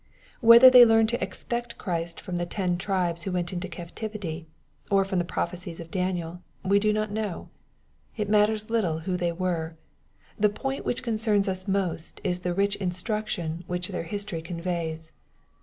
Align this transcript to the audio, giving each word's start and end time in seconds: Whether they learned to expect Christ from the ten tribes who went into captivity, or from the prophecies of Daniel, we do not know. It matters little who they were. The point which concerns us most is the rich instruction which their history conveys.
Whether 0.39 0.71
they 0.71 0.83
learned 0.83 1.09
to 1.09 1.21
expect 1.23 1.77
Christ 1.77 2.19
from 2.19 2.37
the 2.37 2.45
ten 2.47 2.75
tribes 2.79 3.21
who 3.21 3.31
went 3.31 3.53
into 3.53 3.67
captivity, 3.67 4.47
or 4.89 5.05
from 5.05 5.19
the 5.19 5.23
prophecies 5.23 5.79
of 5.79 5.91
Daniel, 5.91 6.41
we 6.65 6.79
do 6.79 6.91
not 6.91 7.11
know. 7.11 7.49
It 8.17 8.27
matters 8.27 8.71
little 8.71 9.01
who 9.01 9.15
they 9.15 9.31
were. 9.31 9.75
The 10.39 10.49
point 10.49 10.85
which 10.85 11.03
concerns 11.03 11.47
us 11.47 11.67
most 11.67 12.19
is 12.23 12.39
the 12.39 12.55
rich 12.55 12.75
instruction 12.77 13.63
which 13.67 13.89
their 13.89 14.01
history 14.09 14.41
conveys. 14.41 15.11